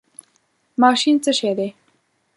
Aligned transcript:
ماشین 0.81 1.15
څه 1.23 1.31
شی 1.37 1.51
دی؟ 1.57 1.69